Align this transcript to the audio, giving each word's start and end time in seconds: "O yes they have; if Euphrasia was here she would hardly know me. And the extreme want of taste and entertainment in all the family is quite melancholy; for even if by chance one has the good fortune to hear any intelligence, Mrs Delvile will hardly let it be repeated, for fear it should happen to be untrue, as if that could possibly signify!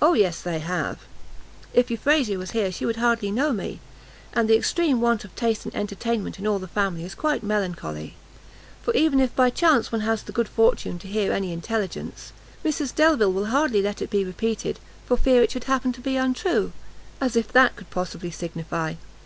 "O 0.00 0.14
yes 0.14 0.40
they 0.40 0.58
have; 0.60 1.00
if 1.74 1.90
Euphrasia 1.90 2.38
was 2.38 2.52
here 2.52 2.72
she 2.72 2.86
would 2.86 2.96
hardly 2.96 3.30
know 3.30 3.52
me. 3.52 3.78
And 4.32 4.48
the 4.48 4.56
extreme 4.56 5.02
want 5.02 5.22
of 5.22 5.36
taste 5.36 5.66
and 5.66 5.74
entertainment 5.74 6.38
in 6.38 6.46
all 6.46 6.58
the 6.58 6.66
family 6.66 7.04
is 7.04 7.14
quite 7.14 7.42
melancholy; 7.42 8.14
for 8.82 8.94
even 8.94 9.20
if 9.20 9.36
by 9.36 9.50
chance 9.50 9.92
one 9.92 10.00
has 10.00 10.22
the 10.22 10.32
good 10.32 10.48
fortune 10.48 10.98
to 11.00 11.08
hear 11.08 11.30
any 11.34 11.52
intelligence, 11.52 12.32
Mrs 12.64 12.94
Delvile 12.94 13.30
will 13.30 13.46
hardly 13.52 13.82
let 13.82 14.00
it 14.00 14.08
be 14.08 14.24
repeated, 14.24 14.80
for 15.04 15.18
fear 15.18 15.42
it 15.42 15.50
should 15.50 15.64
happen 15.64 15.92
to 15.92 16.00
be 16.00 16.16
untrue, 16.16 16.72
as 17.20 17.36
if 17.36 17.52
that 17.52 17.76
could 17.76 17.90
possibly 17.90 18.30
signify! 18.30 18.94